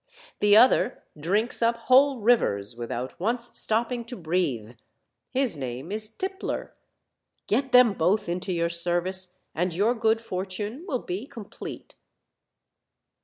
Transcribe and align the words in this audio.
The 0.39 0.57
other 0.57 1.03
drinks 1.15 1.61
up 1.61 1.75
whole 1.77 2.21
rivers 2.21 2.75
without 2.75 3.19
once 3.19 3.51
stopping 3.55 4.03
to 4.05 4.15
breathe; 4.15 4.71
his 5.29 5.55
name 5.55 5.91
is 5.91 6.09
Tippler; 6.09 6.73
get 7.45 7.71
them 7.71 7.93
both 7.93 8.27
into 8.27 8.51
your 8.51 8.67
service 8.71 9.35
and 9.53 9.75
your 9.75 9.93
good 9.93 10.19
fortune 10.19 10.85
will 10.87 11.03
be 11.03 11.27
complete." 11.27 11.93